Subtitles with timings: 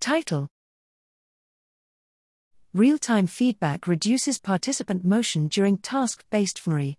[0.00, 0.46] Title
[2.72, 6.96] Real time feedback reduces participant motion during task based fMRI.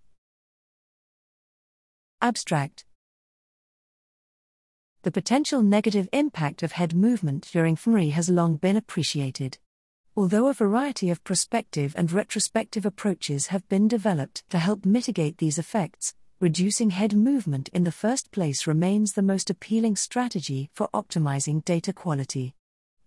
[2.21, 2.83] Abstract
[5.03, 9.57] The potential negative impact of head movement during fMRI has long been appreciated.
[10.17, 15.57] Although a variety of prospective and retrospective approaches have been developed to help mitigate these
[15.57, 21.63] effects, reducing head movement in the first place remains the most appealing strategy for optimizing
[21.63, 22.53] data quality.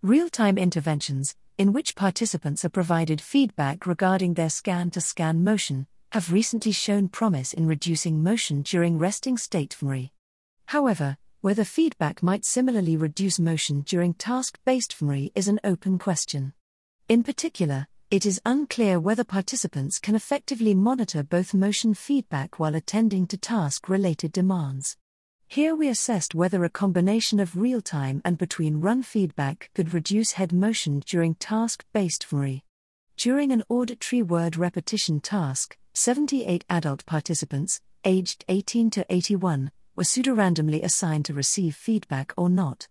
[0.02, 5.86] Real time interventions, in which participants are provided feedback regarding their scan to scan motion,
[6.10, 10.10] have recently shown promise in reducing motion during resting state fMRI.
[10.66, 16.52] However, whether feedback might similarly reduce motion during task based fMRI is an open question.
[17.08, 23.28] In particular, it is unclear whether participants can effectively monitor both motion feedback while attending
[23.28, 24.96] to task related demands.
[25.52, 30.32] Here we assessed whether a combination of real time and between run feedback could reduce
[30.32, 32.62] head motion during task based fMRI.
[33.18, 40.82] During an auditory word repetition task, 78 adult participants, aged 18 to 81, were pseudorandomly
[40.82, 42.88] assigned to receive feedback or not.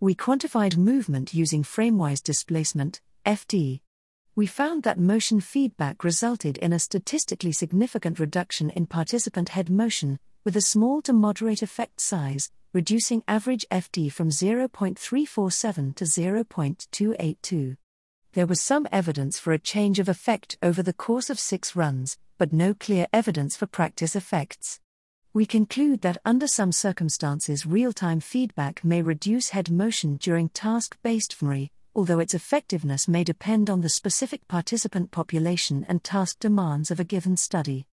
[0.00, 3.82] We quantified movement using framewise displacement, FD.
[4.34, 10.18] We found that motion feedback resulted in a statistically significant reduction in participant head motion,
[10.44, 17.76] with a small to moderate effect size, reducing average FD from 0.347 to 0.282.
[18.32, 22.16] There was some evidence for a change of effect over the course of six runs,
[22.38, 24.80] but no clear evidence for practice effects.
[25.34, 30.96] We conclude that under some circumstances, real time feedback may reduce head motion during task
[31.02, 36.90] based fMRI, although its effectiveness may depend on the specific participant population and task demands
[36.90, 37.86] of a given study.